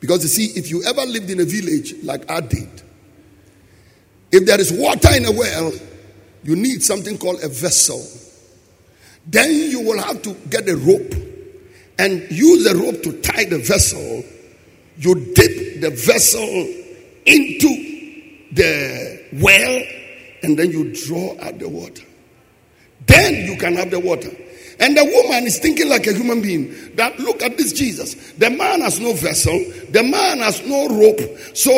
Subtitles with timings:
[0.00, 2.82] Because you see, if you ever lived in a village like I did,
[4.32, 5.72] if there is water in a well,
[6.42, 8.04] you need something called a vessel.
[9.26, 11.14] Then you will have to get a rope
[11.98, 14.22] and use the rope to tie the vessel.
[14.98, 16.46] You dip the vessel
[17.24, 19.82] into the well
[20.42, 22.04] and then you draw out the water.
[23.06, 24.30] Then you can have the water.
[24.78, 28.14] And the woman is thinking like a human being that look at this Jesus.
[28.32, 29.58] The man has no vessel,
[29.90, 31.20] the man has no rope.
[31.54, 31.72] So,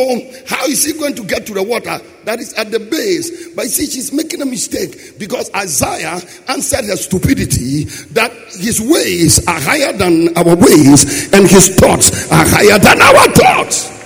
[0.47, 3.55] how is he going to get to the water that is at the base?
[3.55, 7.85] But see, she's making a mistake because Isaiah answered her stupidity
[8.15, 13.29] that his ways are higher than our ways and his thoughts are higher than our
[13.29, 13.98] thoughts.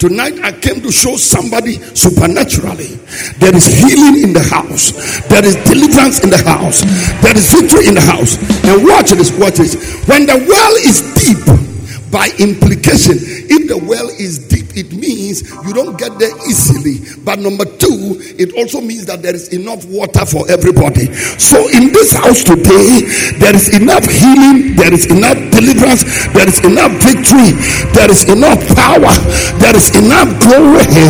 [0.00, 2.96] Tonight I came to show somebody supernaturally
[3.36, 4.92] there is healing in the house,
[5.28, 6.80] there is deliverance in the house,
[7.20, 8.40] there is victory in the house.
[8.64, 9.76] And watch this, watch this.
[10.08, 11.44] When the well is deep,
[12.10, 14.89] by implication, if the well is deep, it
[15.30, 16.98] means you don't get there easily.
[17.22, 21.12] But number two, it also means that there is enough water for everybody.
[21.38, 23.06] So in this house today,
[23.38, 26.02] there is enough healing, there is enough deliverance,
[26.34, 27.54] there is enough victory,
[27.94, 29.14] there is enough power,
[29.62, 31.06] there is enough glory.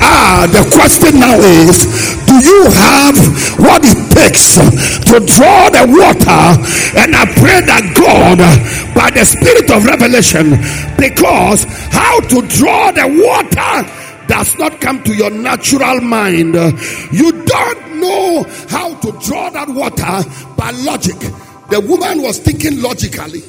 [0.00, 3.16] Ah, the question now is do you have
[3.58, 4.60] what it takes
[5.08, 6.44] to draw the water?
[7.00, 8.38] And I pray that God,
[8.94, 10.50] by the spirit of revelation,
[11.00, 13.88] because how to draw the water
[14.28, 16.54] does not come to your natural mind.
[17.12, 21.18] You don't know how to draw that water by logic.
[21.70, 23.42] The woman was thinking logically,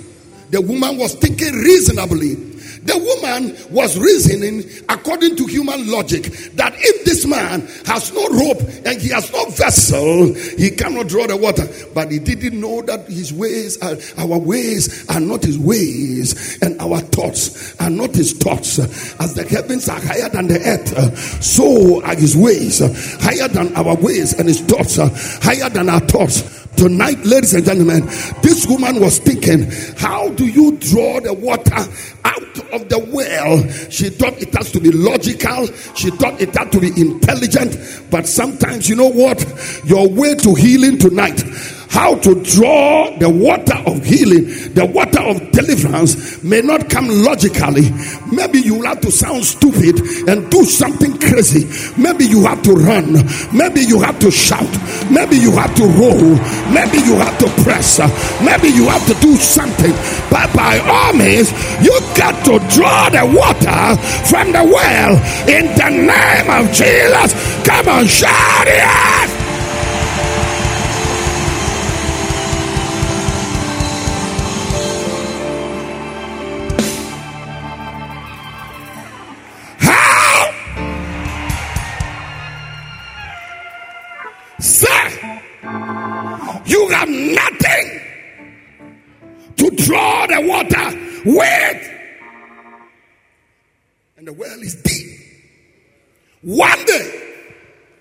[0.51, 2.35] the woman was thinking reasonably.
[2.83, 6.23] The woman was reasoning according to human logic
[6.55, 11.27] that if this man has no rope and he has no vessel, he cannot draw
[11.27, 11.67] the water.
[11.93, 16.79] But he didn't know that his ways are our ways are not his ways, and
[16.81, 18.79] our thoughts are not his thoughts.
[19.19, 22.79] As the heavens are higher than the earth, so are his ways
[23.21, 24.97] higher than our ways, and his thoughts
[25.43, 26.58] higher than our thoughts.
[26.79, 28.05] Tonight, ladies and gentlemen,
[28.41, 33.69] this woman was thinking, How do you draw the water out of the well?
[33.89, 37.75] She thought it has to be logical, she thought it had to be intelligent,
[38.09, 39.45] but sometimes, you know what?
[39.83, 41.43] Your way to healing tonight
[41.89, 47.89] how to draw the water of healing, the water of deliverance may not come logically.
[48.31, 51.65] Maybe you have to sound stupid and do something crazy.
[51.99, 53.13] Maybe you have to run.
[53.51, 54.69] Maybe you have to shout.
[55.11, 56.37] Maybe you have to roll.
[56.71, 57.99] Maybe you have to press.
[58.41, 59.91] Maybe you have to do something.
[60.29, 61.51] But by all means,
[61.83, 63.97] you got to draw the water
[64.29, 65.13] from the well
[65.49, 67.33] in the name of Jesus.
[67.65, 69.28] Come on, shout it!
[69.28, 69.28] Sir,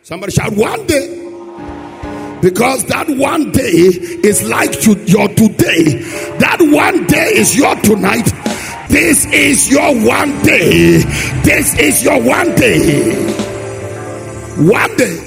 [0.08, 1.06] somebody shout, one day.
[2.40, 3.68] Because that one day
[4.24, 6.00] is like to your today.
[6.38, 8.24] That one day is your tonight.
[8.88, 11.02] This is your one day.
[11.44, 13.12] This is your one day.
[14.56, 15.24] One day.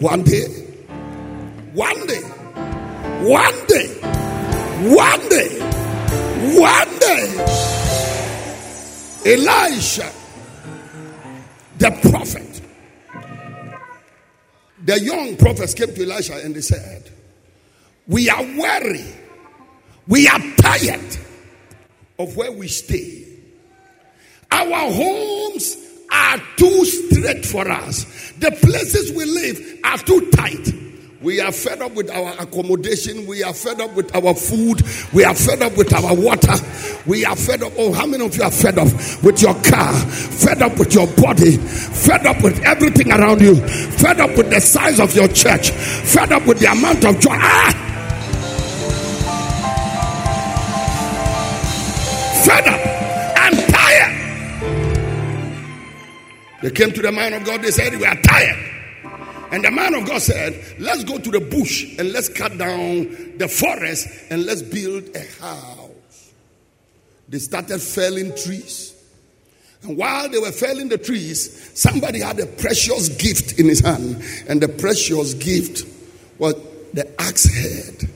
[0.00, 0.46] One day,
[1.74, 2.22] one day,
[3.20, 3.86] one day,
[4.88, 5.50] one day,
[6.58, 7.26] one day,
[9.26, 10.10] Elisha,
[11.76, 12.49] the prophet,
[14.84, 17.10] the young prophets came to Elisha and they said,
[18.06, 19.04] We are weary,
[20.08, 21.16] we are tired
[22.18, 23.26] of where we stay.
[24.50, 25.76] Our homes
[26.10, 28.32] are too straight for us.
[28.38, 30.74] The places we live are too tight.
[31.22, 33.26] We are fed up with our accommodation.
[33.26, 34.80] We are fed up with our food.
[35.12, 36.54] We are fed up with our water.
[37.04, 37.74] We are fed up.
[37.76, 38.88] Oh, how many of you are fed up
[39.22, 39.92] with your car?
[39.92, 41.58] Fed up with your body?
[41.58, 43.56] Fed up with everything around you?
[43.56, 45.72] Fed up with the size of your church?
[45.72, 47.32] Fed up with the amount of joy?
[47.34, 47.74] Ah!
[52.46, 52.80] Fed up.
[53.36, 54.16] I'm tired.
[56.62, 57.60] They came to the man of God.
[57.60, 58.79] They said, We are tired.
[59.50, 63.38] And the man of God said, Let's go to the bush and let's cut down
[63.38, 66.32] the forest and let's build a house.
[67.28, 68.94] They started felling trees.
[69.82, 74.22] And while they were felling the trees, somebody had a precious gift in his hand.
[74.48, 75.86] And the precious gift
[76.38, 76.54] was
[76.92, 78.10] the axe head.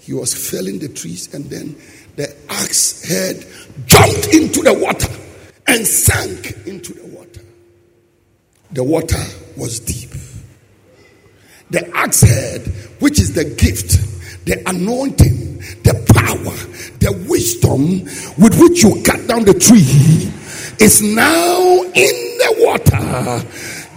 [0.00, 1.76] He was felling the trees, and then
[2.16, 3.46] the axe head
[3.86, 5.08] jumped into the water
[5.66, 7.42] and sank into the water.
[8.72, 9.22] The water
[9.56, 10.10] was deep.
[11.70, 12.66] The axe head,
[13.00, 13.98] which is the gift,
[14.44, 16.54] the anointing, the power,
[17.00, 18.04] the wisdom
[18.42, 20.30] with which you cut down the tree,
[20.84, 23.44] is now in the water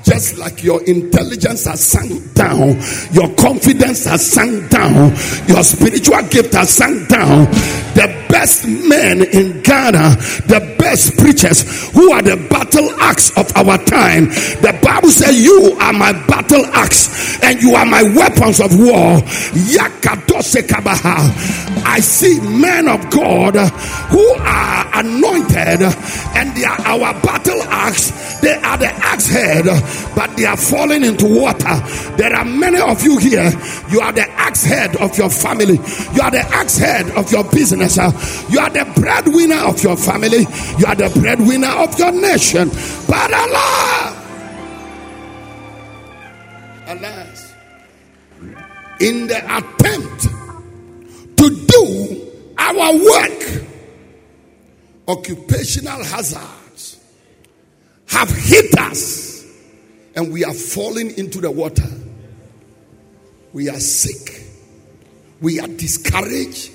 [0.04, 2.80] just like your intelligence has sunk down,
[3.12, 5.12] your confidence has sunk down,
[5.48, 7.46] your spiritual gift has sunk down.
[7.94, 10.16] The best men in Ghana,
[10.48, 14.26] the best preachers who are the battle axe of our time.
[14.64, 19.22] The Bible says, You are my battle axe and you are my weapons of war.
[21.84, 25.82] I see men of God who are anointed
[26.36, 28.40] and they are our battle axe.
[28.40, 29.66] They are the axe head
[30.16, 31.76] but they are falling into water.
[32.18, 33.52] There are many of you here.
[33.90, 35.76] You are the axe head of your family.
[36.14, 37.98] You are the axe head of your business.
[38.50, 40.46] You are the breadwinner of your family.
[40.78, 42.70] You are the breadwinner of your nation.
[43.08, 44.16] But Allah,
[46.88, 47.54] alas,
[49.00, 50.22] in the attempt
[51.38, 53.64] to do our work,
[55.08, 57.00] occupational hazards
[58.08, 59.31] have hit us
[60.16, 61.88] and we are falling into the water.
[63.54, 64.46] We are sick.
[65.42, 66.72] We are discouraged.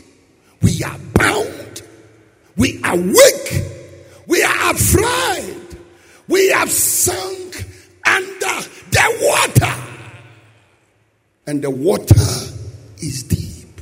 [0.63, 1.83] We are bound.
[2.57, 3.63] We are weak.
[4.27, 5.79] We are afraid.
[6.29, 7.65] We have sunk
[8.05, 9.75] under the water.
[11.47, 12.15] And the water
[12.99, 13.81] is deep.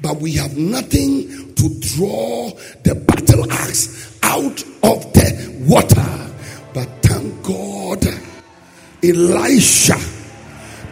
[0.00, 2.50] But we have nothing to draw
[2.82, 6.34] the battle axe out of the water.
[6.74, 8.17] But thank God
[9.02, 9.96] Elisha,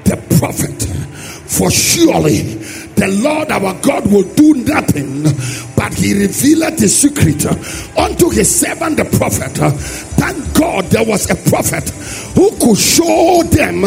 [0.05, 0.83] the prophet.
[1.47, 2.43] For surely
[2.97, 5.23] the Lord our God will do nothing,
[5.77, 7.47] but he revealed the secret
[7.97, 9.53] unto his servant the prophet.
[10.17, 11.89] Thank God there was a prophet
[12.35, 13.83] who could show them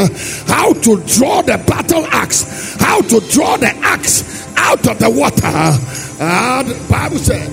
[0.47, 5.41] how to draw the battle axe, how to draw the axe out of the water.
[5.45, 7.49] Uh, the Bible said,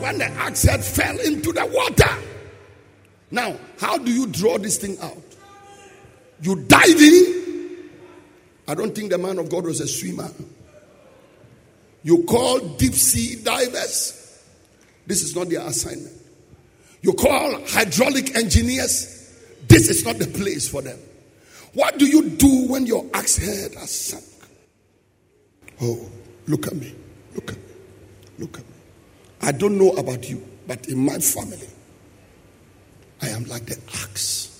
[0.00, 2.10] when the axe head fell into the water.
[3.30, 5.33] Now, how do you draw this thing out?
[6.42, 7.88] You dive in.
[8.66, 10.30] I don't think the man of God was a swimmer.
[12.02, 14.42] You call deep sea divers.
[15.06, 16.14] This is not their assignment.
[17.02, 19.34] You call hydraulic engineers.
[19.68, 20.98] This is not the place for them.
[21.74, 24.24] What do you do when your axe head has sunk?
[25.82, 26.10] Oh,
[26.46, 26.94] look at me.
[27.34, 27.74] Look at me.
[28.38, 28.74] Look at me.
[29.42, 31.68] I don't know about you, but in my family,
[33.20, 34.53] I am like the axe.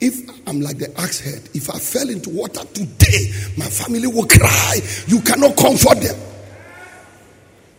[0.00, 4.26] If I'm like the axe head, if I fell into water today, my family will
[4.26, 4.78] cry.
[5.06, 6.20] You cannot comfort them.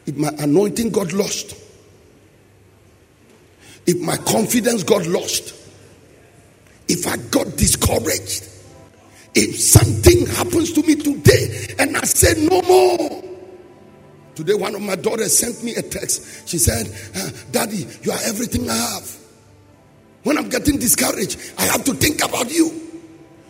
[0.06, 1.56] If my anointing got lost,
[3.86, 5.56] if my confidence got lost,
[6.88, 8.50] if I got discouraged,
[9.36, 13.24] if something happens to me today and I say no more.
[14.36, 16.48] Today, one of my daughters sent me a text.
[16.48, 19.19] She said, uh, Daddy, you are everything I have.
[20.24, 22.90] When I'm getting discouraged, I have to think about you.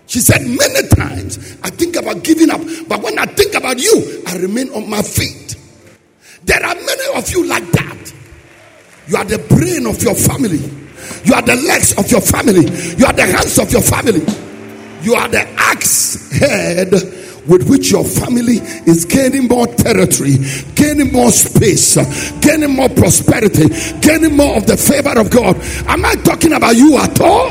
[0.07, 4.23] She said many times, I think about giving up, but when I think about you,
[4.27, 5.55] I remain on my feet.
[6.45, 8.13] There are many of you like that.
[9.07, 10.57] You are the brain of your family,
[11.25, 12.65] you are the legs of your family,
[12.97, 14.21] you are the hands of your family,
[15.01, 16.89] you are the axe head
[17.49, 20.37] with which your family is gaining more territory,
[20.75, 21.95] gaining more space,
[22.39, 23.67] gaining more prosperity,
[23.99, 25.55] gaining more of the favor of God.
[25.87, 27.49] Am I talking about you at all?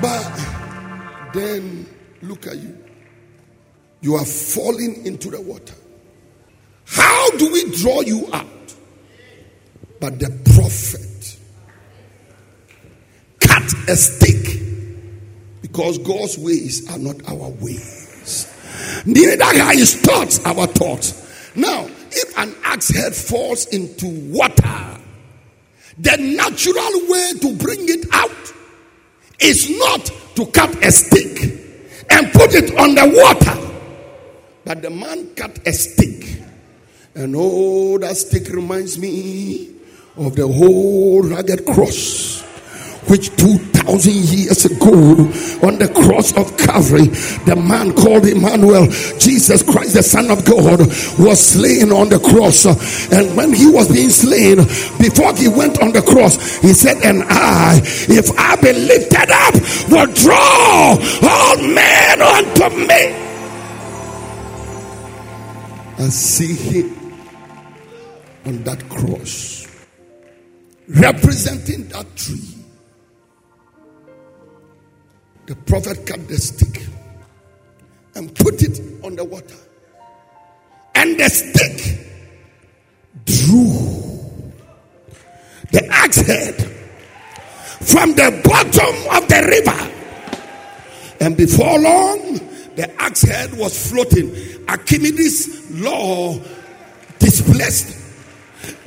[0.00, 1.86] But then
[2.22, 2.76] look at you.
[4.00, 5.74] You are falling into the water.
[6.84, 8.46] How do we draw you out?
[10.00, 11.36] But the prophet
[13.40, 14.37] cut a stick
[15.70, 18.54] because God's ways are not our ways.
[19.06, 21.54] Neither are his thoughts our thoughts.
[21.54, 25.00] Now, if an axe head falls into water,
[25.98, 28.52] the natural way to bring it out
[29.40, 31.42] is not to cut a stick
[32.10, 33.74] and put it on the water.
[34.64, 36.42] But the man cut a stick.
[37.14, 39.74] And oh, that stick reminds me
[40.16, 42.37] of the whole rugged cross
[43.08, 44.92] which 2,000 years ago
[45.66, 47.08] on the cross of Calvary,
[47.44, 48.86] the man called Emmanuel,
[49.18, 50.80] Jesus Christ, the Son of God,
[51.18, 52.66] was slain on the cross.
[53.12, 54.56] And when he was being slain,
[54.98, 59.54] before he went on the cross, he said, And I, if I be lifted up,
[59.90, 63.28] will draw all men unto me.
[65.98, 66.94] I see him
[68.46, 69.66] on that cross,
[70.88, 72.57] representing that tree.
[75.48, 76.86] The prophet cut the stick
[78.14, 79.56] and put it on the water,
[80.94, 82.06] and the stick
[83.24, 84.42] drew
[85.72, 86.54] the axe head
[87.80, 91.24] from the bottom of the river.
[91.24, 92.34] And before long,
[92.76, 94.36] the axe head was floating.
[94.68, 96.38] Archimedes' law
[97.18, 97.96] displaced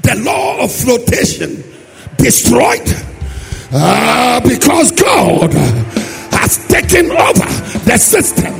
[0.03, 1.63] the law of flotation,
[2.17, 2.87] destroyed.
[3.73, 5.55] Uh, because God
[6.51, 7.45] has taken over
[7.85, 8.53] the system.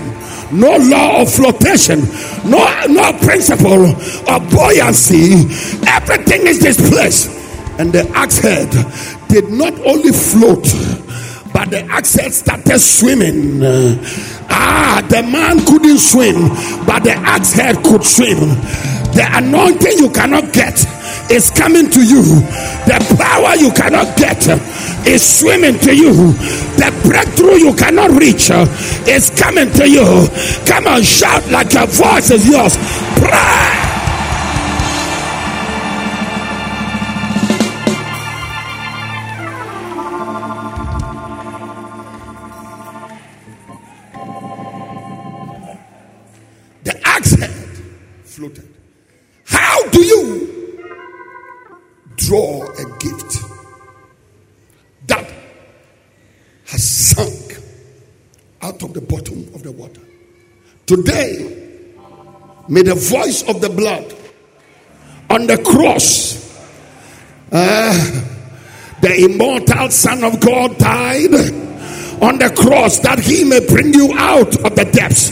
[0.57, 2.01] No law of flotation,
[2.50, 5.48] no, no principle of buoyancy.
[5.88, 7.29] Everything is displaced.
[7.79, 8.69] And the axe head
[9.29, 10.63] did not only float,
[11.53, 13.62] but the axe head started swimming.
[14.50, 16.50] Ah, the man couldn't swim,
[16.86, 18.39] but the axe head could swim.
[19.15, 20.86] The anointing you cannot get
[21.32, 22.24] is coming to you.
[22.86, 24.46] The power you cannot get
[25.08, 26.34] is swimming to you.
[26.76, 28.52] The breakthrough you cannot reach
[29.08, 30.28] is coming to you.
[30.66, 32.76] Come on, shout like your voice is yours.
[33.18, 33.90] Pray.
[60.91, 61.48] Today,
[62.67, 64.13] may the voice of the blood
[65.29, 66.36] on the cross,
[67.50, 67.93] uh,
[69.00, 71.33] the immortal Son of God died
[72.21, 75.29] on the cross that he may bring you out of the depths.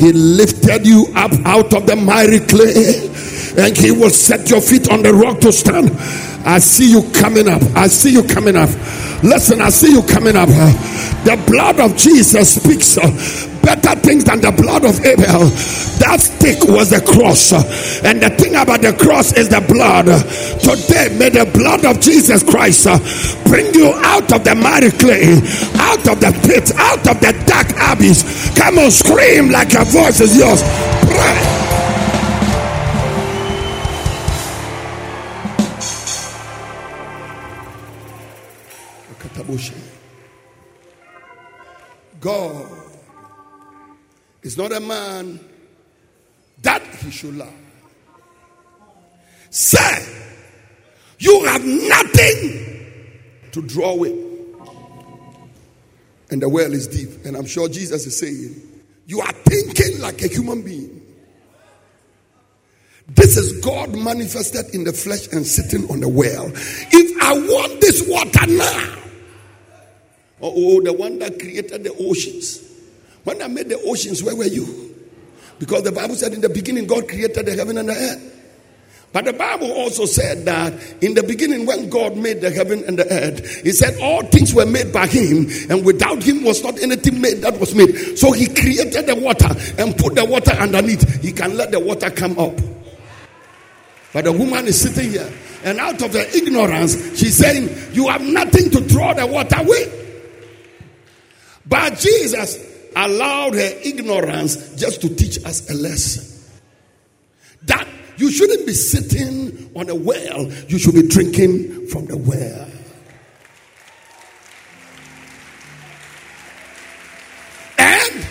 [0.00, 3.12] He lifted you up out of the miry clay
[3.56, 5.90] and he will set your feet on the rock to stand.
[6.46, 7.62] I see you coming up.
[7.76, 8.70] I see you coming up.
[9.22, 10.48] Listen, I see you coming up.
[11.24, 13.10] The blood of Jesus speaks uh,
[13.62, 15.50] better things than the blood of Abel.
[16.00, 17.52] That stick was the cross.
[18.04, 20.06] And the thing about the cross is the blood.
[20.62, 22.98] Today, may the blood of Jesus Christ uh,
[23.44, 25.36] bring you out of the miry clay,
[25.82, 28.56] out of the pit, out of the dark abyss.
[28.56, 30.62] Come on, scream like your voice is yours.
[31.12, 31.47] Pray.
[42.20, 42.70] God
[44.42, 45.40] is not a man
[46.62, 47.52] that he should lie.
[49.50, 50.06] Say,
[51.18, 52.86] you have nothing
[53.52, 54.28] to draw with.
[56.30, 57.24] And the well is deep.
[57.24, 58.54] And I'm sure Jesus is saying,
[59.06, 61.02] You are thinking like a human being.
[63.08, 66.52] This is God manifested in the flesh and sitting on the well.
[66.54, 68.97] If I want this water now,
[70.40, 72.64] oh, the one that created the oceans.
[73.24, 74.94] When I made the oceans, where were you?
[75.58, 78.34] Because the Bible said in the beginning, God created the heaven and the earth.
[79.10, 82.98] But the Bible also said that in the beginning, when God made the heaven and
[82.98, 86.78] the earth, He said all things were made by Him, and without Him was not
[86.80, 88.18] anything made that was made.
[88.18, 89.48] So He created the water
[89.82, 91.22] and put the water underneath.
[91.22, 92.52] He can let the water come up.
[94.12, 95.32] But the woman is sitting here,
[95.64, 100.07] and out of her ignorance, she's saying, You have nothing to draw the water with.
[101.68, 102.58] But Jesus
[102.96, 106.24] allowed her ignorance just to teach us a lesson.
[107.64, 112.68] That you shouldn't be sitting on a well, you should be drinking from the well.
[117.78, 118.26] And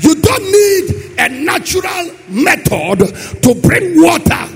[0.00, 4.48] you don't need a natural method to bring water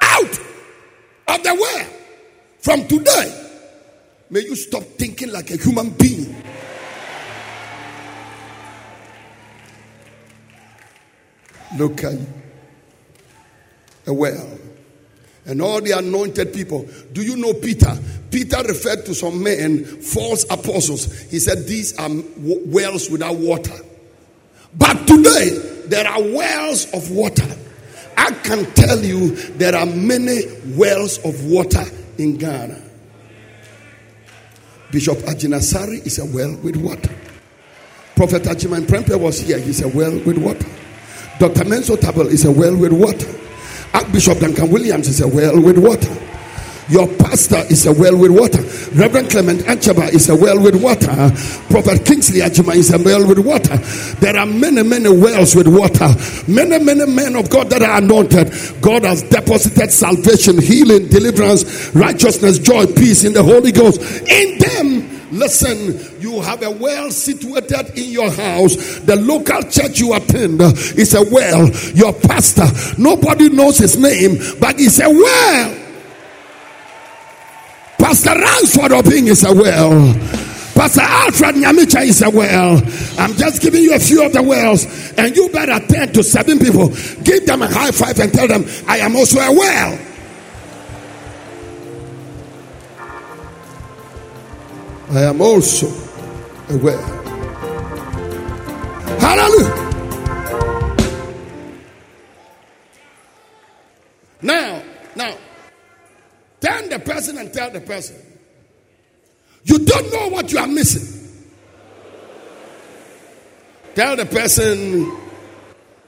[0.00, 0.38] out
[1.28, 1.86] of the well.
[2.58, 3.46] From today,
[4.30, 6.34] may you stop thinking like a human being.
[11.76, 12.18] Look at
[14.06, 14.58] a well.
[15.46, 16.88] And all the anointed people.
[17.12, 17.98] Do you know Peter?
[18.30, 21.20] Peter referred to some men, false apostles.
[21.30, 23.76] He said, These are wells without water.
[24.76, 25.50] But today,
[25.86, 27.46] there are wells of water.
[28.16, 30.42] I can tell you there are many
[30.76, 31.84] wells of water
[32.18, 32.80] in Ghana.
[34.90, 37.14] Bishop Agyinasare is a well with water.
[38.14, 40.68] Prophet Agyeman Prempeh was here, he's a well with water.
[41.38, 41.64] Dr.
[41.64, 43.28] Mensa Otabil is a well with water.
[43.92, 46.12] Archbishop Duncan Williams is a well with water.
[46.88, 48.60] Your pastor is a well with water.
[48.94, 51.06] Reverend Clement Achaba is a well with water.
[51.70, 53.76] Prophet Kingsley Ajima is a well with water.
[54.20, 56.08] There are many, many wells with water.
[56.46, 58.52] Many, many men of God that are anointed.
[58.82, 64.00] God has deposited salvation, healing, deliverance, righteousness, joy, peace in the Holy Ghost.
[64.28, 68.76] In them, Listen, you have a well situated in your house.
[69.00, 70.60] The local church you attend
[70.96, 71.68] is a well.
[71.92, 72.66] Your pastor,
[73.02, 75.80] nobody knows his name, but it's a well.
[77.98, 80.14] Pastor Ransford Obeng is a well.
[80.74, 82.76] Pastor Alfred Nyamicha is a well.
[83.18, 84.86] I'm just giving you a few of the wells,
[85.18, 86.88] and you better attend to seven people.
[87.24, 89.98] Give them a high five and tell them, I am also a well.
[95.14, 95.86] I am also
[96.70, 96.98] aware.
[99.20, 99.80] Hallelujah.
[104.42, 104.82] Now,
[105.16, 105.36] now,
[106.64, 108.16] Turn the person and tell the person.
[109.64, 111.30] You don't know what you are missing.
[113.94, 115.14] Tell the person,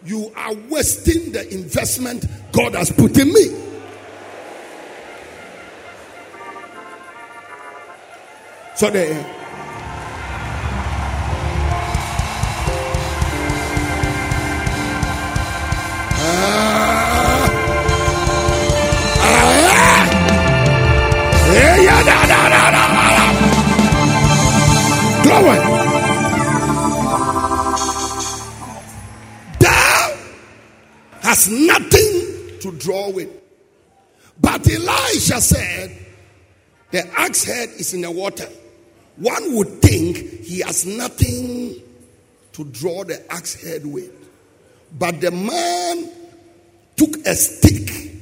[0.06, 3.75] you are wasting the investment God has put in me.
[8.76, 9.10] So they
[29.64, 30.16] ah,
[31.22, 33.30] has nothing to draw with.
[34.38, 35.96] But Elisha said,
[36.90, 38.50] The axe head is in the water.
[39.16, 41.82] One would think he has nothing
[42.52, 44.12] to draw the axe head with.
[44.98, 46.10] But the man
[46.96, 48.12] took a stick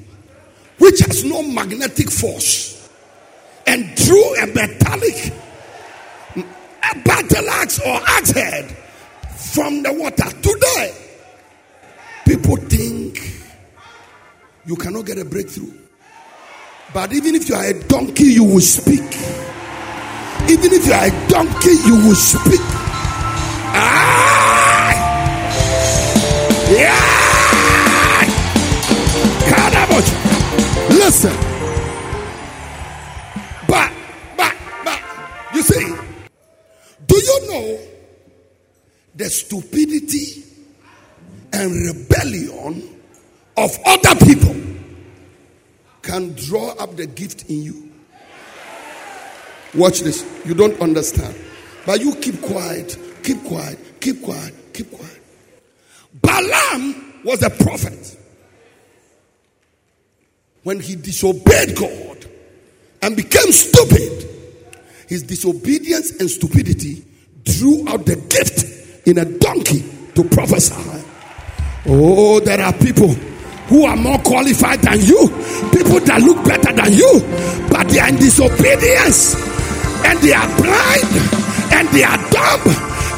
[0.79, 2.89] which has no magnetic force
[3.67, 5.33] and drew a metallic
[6.37, 8.77] a battle axe or axe head
[9.37, 10.31] from the water.
[10.43, 11.05] Today,
[12.25, 13.21] People think
[14.65, 15.73] you cannot get a breakthrough.
[16.93, 19.03] But even if you are a donkey, you will speak.
[20.51, 22.61] Even if you are a donkey, you will speak.
[23.77, 24.93] Ah!
[26.71, 27.15] Yeah!
[31.05, 31.37] Listen.
[33.69, 33.93] But,
[34.39, 34.55] but,
[34.85, 35.01] but,
[35.55, 35.95] you see,
[37.07, 37.79] do you know
[39.15, 40.45] the stupidity
[41.53, 42.99] and rebellion
[43.57, 44.57] of other people
[46.03, 47.94] can draw up the gift in you.
[49.75, 50.25] Watch this.
[50.45, 51.35] You don't understand.
[51.87, 55.21] But you keep quiet, keep quiet, keep quiet, keep quiet.
[56.23, 58.19] Balaam was a prophet.
[60.63, 62.27] When he disobeyed God
[63.03, 64.31] and became stupid,
[65.09, 67.05] his disobedience and stupidity
[67.43, 69.85] drew out the gift in a donkey
[70.15, 71.05] to prophesy.
[71.87, 73.09] Oh, there are people
[73.69, 75.29] who are more qualified than you,
[75.71, 77.21] people that look better than you,
[77.71, 79.54] but they are in disobedience
[80.05, 81.11] and they are blind
[81.73, 82.61] and they are dumb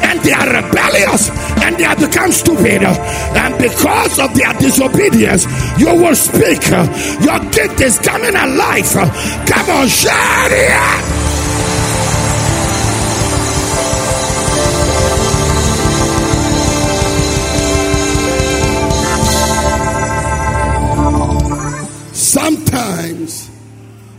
[0.03, 1.29] and they are rebellious
[1.63, 2.83] and they have become stupid.
[2.83, 5.45] And because of their disobedience,
[5.77, 6.63] you will speak.
[7.21, 8.89] Your gift is coming alive.
[9.47, 11.27] Come on, shout it.
[22.13, 23.49] Sometimes,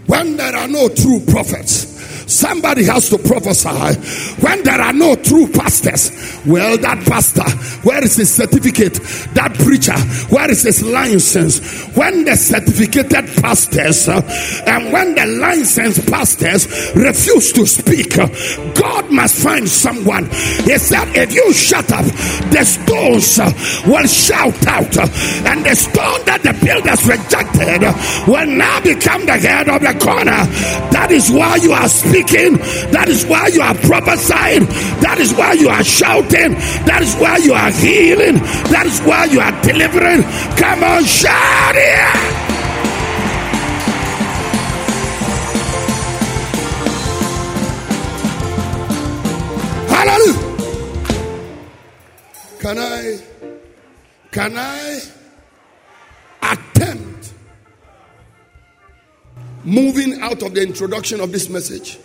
[0.07, 1.98] when there are no true prophets,
[2.29, 3.97] Somebody has to prophesy.
[4.43, 6.13] When there are no true pastors,
[6.45, 7.49] well, that pastor,
[7.89, 8.95] where is his certificate?
[9.33, 9.97] That preacher,
[10.29, 11.87] where is his license?
[11.97, 14.21] When the certificated pastors uh,
[14.67, 18.27] and when the licensed pastors refuse to speak, uh,
[18.75, 20.27] God must find someone.
[20.27, 22.05] He said, If you shut up,
[22.53, 23.51] the stones uh,
[23.87, 24.99] will shout out,
[25.49, 27.89] and the stone that the builders rejected
[28.29, 30.45] will now become the head of the corner.
[30.93, 32.57] That is why you are speaking speaking.
[32.93, 34.67] That is why you are prophesying.
[35.01, 36.55] That is why you are shouting.
[36.87, 38.37] That is why you are healing.
[38.71, 40.23] That is why you are delivering.
[40.57, 42.49] Come on, shout it.
[49.89, 50.49] Hallelujah.
[52.61, 53.19] Can I,
[54.33, 55.18] can I
[59.69, 61.99] moving out of the introduction of this message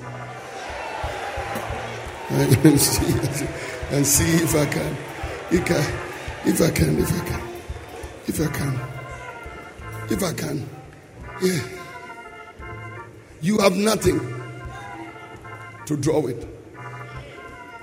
[2.29, 3.45] and see,
[3.91, 4.97] and see if I can,
[5.49, 7.41] if I, if I can, if I can,
[8.27, 8.79] if I can,
[10.11, 10.69] if I can,
[11.41, 11.61] yeah.
[13.41, 14.19] you have nothing
[15.85, 16.45] to draw with.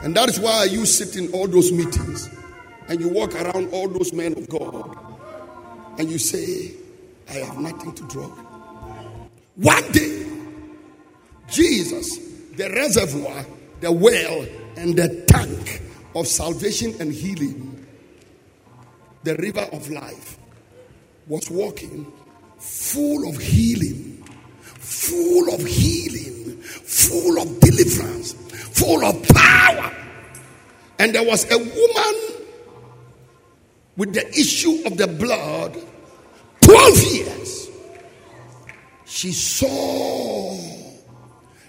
[0.02, 2.28] And that is why you sit in all those meetings
[2.88, 4.98] and you walk around all those men of God
[5.98, 6.74] and you say,
[7.30, 8.49] I have nothing to draw with.
[9.60, 10.26] One day,
[11.50, 12.16] Jesus,
[12.56, 13.44] the reservoir,
[13.80, 14.46] the well,
[14.76, 15.82] and the tank
[16.14, 17.86] of salvation and healing,
[19.22, 20.38] the river of life,
[21.26, 22.10] was walking
[22.58, 24.24] full of healing,
[24.62, 29.94] full of healing, full of deliverance, full of power.
[30.98, 32.46] And there was a woman
[33.98, 35.76] with the issue of the blood
[36.62, 37.39] 12 years.
[39.20, 40.56] She saw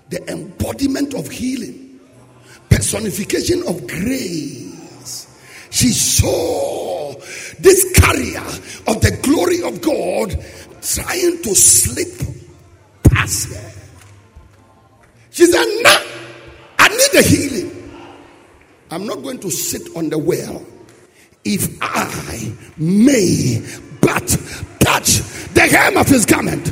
[0.08, 2.00] the embodiment of healing,
[2.70, 5.28] personification of grace.
[5.70, 7.14] She saw
[7.60, 8.40] this carrier
[8.88, 10.30] of the glory of God
[10.82, 12.26] trying to slip
[13.04, 13.72] past her.
[15.32, 16.00] She said, Nah,
[16.80, 17.92] I need a healing.
[18.92, 20.66] I'm not going to sit on the well.
[21.44, 23.62] If I may
[24.00, 24.38] but
[24.80, 25.18] touch
[25.54, 26.72] the hem of his garment,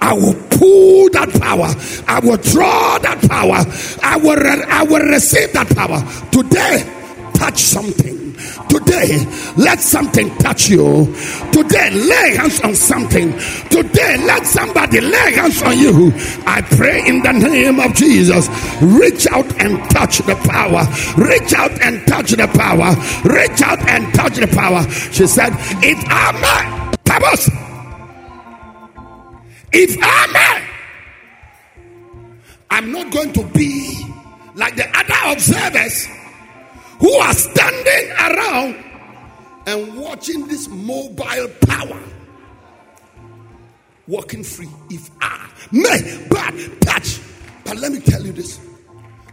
[0.00, 1.68] I will pull that power.
[2.08, 3.64] I will draw that power.
[4.02, 6.00] I will, re- I will receive that power.
[6.30, 6.84] Today,
[7.34, 8.18] touch something.
[8.68, 11.14] Today, let something touch you.
[11.52, 13.32] Today, lay hands on something.
[13.68, 16.12] Today, let somebody lay hands on you.
[16.46, 18.48] I pray in the name of Jesus.
[18.80, 20.86] Reach out and touch the power.
[21.22, 22.94] Reach out and touch the power.
[23.24, 24.82] Reach out and touch the power.
[25.12, 27.69] She said, If I may, Tabos.
[29.72, 30.68] If may,
[32.70, 34.04] I'm not going to be
[34.54, 36.06] like the other observers
[36.98, 38.84] who are standing around
[39.66, 42.02] and watching this mobile power
[44.08, 44.68] walking free.
[44.90, 47.20] If I may, but touch.
[47.64, 48.58] But let me tell you this.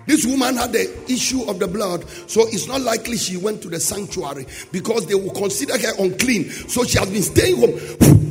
[0.05, 3.69] This woman had the issue of the blood, so it's not likely she went to
[3.69, 6.49] the sanctuary because they will consider her unclean.
[6.49, 8.26] So she has been staying home.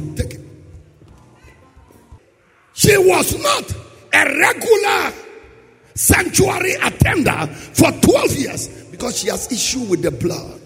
[2.87, 3.72] She was not
[4.12, 5.12] a regular
[5.94, 10.61] sanctuary attender for 12 years because she has issue with the blood.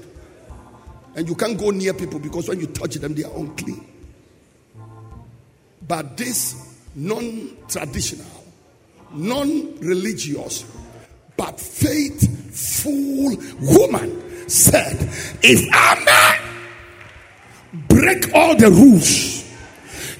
[1.14, 3.86] And you can't go near people because when you touch them, they are unclean.
[5.88, 8.44] But this non traditional,
[9.14, 10.66] non religious,
[11.38, 15.08] but faithful woman said,
[15.42, 16.38] If I
[17.72, 19.42] may break all the rules,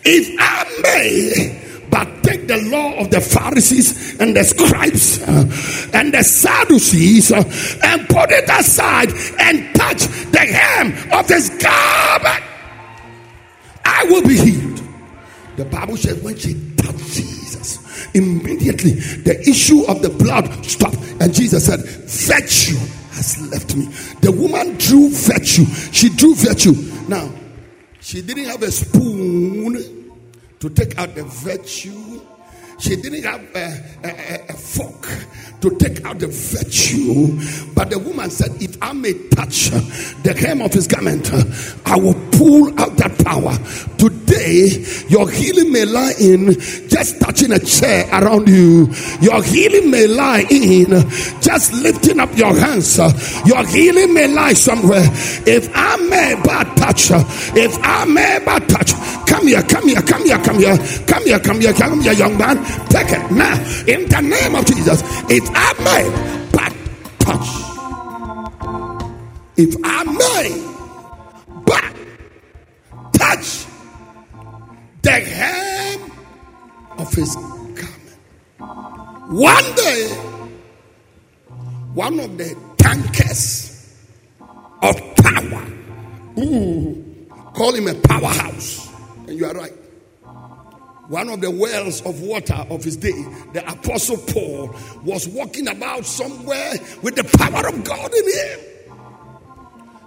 [0.02, 6.14] if I may but take the law of the Pharisees and the scribes uh, and
[6.14, 7.42] the Sadducees uh,
[7.82, 12.44] and put it aside and touch the hem of his garment.
[13.84, 14.82] I will be healed.
[15.56, 21.34] The Bible says when she touched Jesus, immediately the issue of the blood stopped, and
[21.34, 22.78] Jesus said, Virtue
[23.12, 23.86] has left me.
[24.20, 25.66] The woman drew virtue.
[25.92, 26.74] She drew virtue.
[27.08, 27.30] Now,
[28.00, 29.99] she didn't have a spoon
[30.60, 32.20] to take out the virtue.
[32.78, 35.06] She didn't have a, a, a, fork
[35.60, 37.38] to take out the virtue.
[37.74, 39.70] But the woman said, If I may touch
[40.22, 41.30] the hem of his garment,
[41.86, 43.56] I will pull out that power.
[43.98, 46.54] Today, your healing may lie in
[46.88, 48.88] just touching a chair around you.
[49.20, 50.88] Your healing may lie in
[51.40, 52.98] just lifting up your hands.
[53.46, 55.04] Your healing may lie somewhere.
[55.46, 57.10] If I may but touch,
[57.56, 58.92] if I may but touch,
[59.26, 62.36] come here, come here, come here, come here, come here, come here, come here, young
[62.38, 62.56] man.
[62.88, 63.54] Take it now
[63.86, 65.02] in the name of Jesus.
[65.30, 66.04] If I may
[66.52, 66.72] but
[67.20, 67.48] touch,
[69.56, 70.48] if I may
[71.66, 71.94] but
[73.12, 73.66] touch
[75.02, 76.12] the hem
[76.98, 78.18] of his garment.
[79.30, 80.08] One day,
[81.94, 83.96] one of the tankers
[84.82, 85.64] of power,
[86.38, 88.92] ooh, call him a powerhouse,
[89.26, 89.72] and you are right
[91.10, 96.06] one of the wells of water of his day, the Apostle Paul, was walking about
[96.06, 98.60] somewhere with the power of God in him.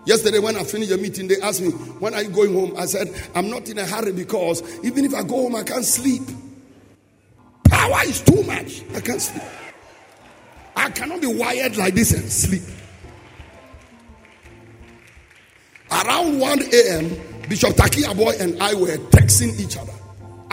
[0.06, 2.76] Yesterday, when I finished the meeting, they asked me, When are you going home?
[2.78, 5.84] I said, I'm not in a hurry because even if I go home, I can't
[5.84, 6.24] sleep.
[7.66, 8.84] Power is too much.
[8.96, 9.44] I can't sleep.
[10.74, 12.63] I cannot be wired like this and sleep.
[15.92, 17.10] Around 1 a.m.,
[17.50, 19.92] Bishop Tackie-Yarboi and I were texting each other.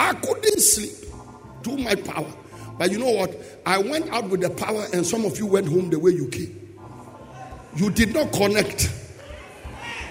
[0.01, 1.13] I couldn't sleep
[1.63, 2.33] to my power.
[2.79, 3.37] But you know what?
[3.67, 6.27] I went out with the power, and some of you went home the way you
[6.29, 6.79] came.
[7.77, 8.91] You did not connect.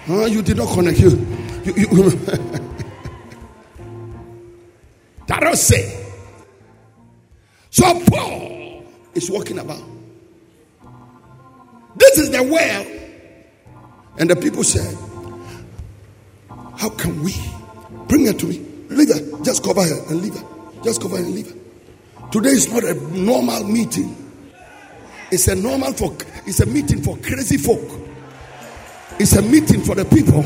[0.06, 0.26] Huh?
[0.26, 1.00] You did not connect.
[1.00, 1.10] You,
[1.64, 2.10] you, you
[5.26, 6.06] that say.
[7.70, 9.82] So Paul is walking about.
[11.96, 12.86] This is the well.
[14.18, 14.96] And the people said,
[16.76, 17.34] How can we?
[18.06, 18.64] Bring her to me.
[18.88, 19.29] Leave her.
[19.42, 20.44] Just cover her and leave her.
[20.82, 22.28] Just cover her and leave her.
[22.30, 24.16] Today is not a normal meeting.
[25.30, 27.80] It's a normal for it's a meeting for crazy folk.
[29.18, 30.42] It's a meeting for the people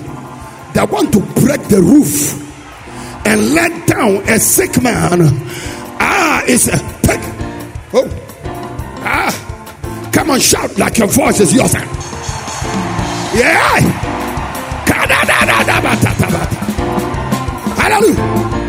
[0.75, 2.41] that want to break the roof
[3.27, 5.21] and let down a sick man.
[6.01, 7.21] Ah, it's a take.
[7.95, 8.09] Oh,
[9.05, 11.75] ah, come on, shout like your voice is yours.
[13.35, 13.81] Yeah.
[17.77, 18.64] Hallelujah.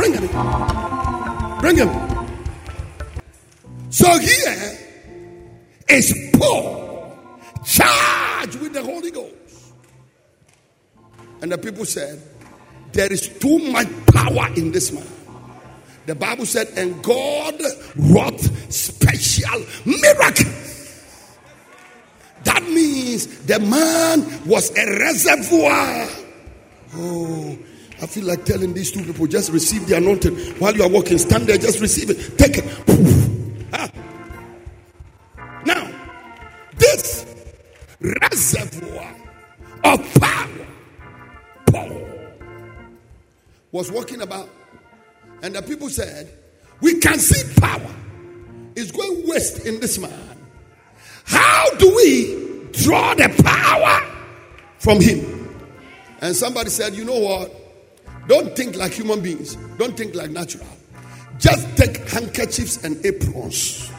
[0.00, 1.58] Bring him.
[1.60, 1.90] Bring him.
[3.90, 4.78] So here
[5.90, 7.28] is Paul
[7.66, 9.74] charged with the Holy Ghost.
[11.42, 12.18] And the people said,
[12.92, 15.06] There is too much power in this man.
[16.06, 17.60] The Bible said, And God
[17.94, 21.36] wrought special miracles.
[22.44, 26.08] That means the man was a reservoir.
[26.94, 27.58] Oh,
[28.02, 31.18] I feel like telling these two people just receive the anointing while you are walking.
[31.18, 32.38] Stand there, just receive it.
[32.38, 33.68] Take it.
[33.74, 33.90] Ah.
[35.66, 35.90] Now,
[36.78, 37.26] this
[38.00, 39.14] reservoir
[39.84, 40.66] of power
[41.66, 42.02] Paul
[43.70, 44.48] was walking about,
[45.42, 46.30] and the people said,
[46.80, 47.94] We can see power
[48.76, 50.38] is going waste in this man.
[51.24, 54.06] How do we draw the power
[54.78, 55.36] from him?
[56.22, 57.59] And somebody said, You know what?
[58.30, 60.66] Don't think like human beings, don't think like natural.
[61.38, 63.90] Just take handkerchiefs and aprons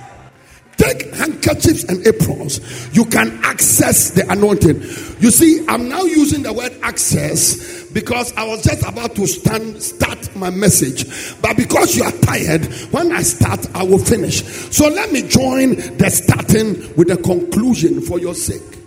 [0.81, 2.59] Take handkerchiefs and aprons.
[2.91, 4.81] You can access the anointing.
[5.21, 9.79] You see, I'm now using the word access because I was just about to stand
[9.79, 11.05] start my message.
[11.39, 14.43] But because you are tired, when I start, I will finish.
[14.75, 18.80] So let me join the starting with the conclusion for your sake.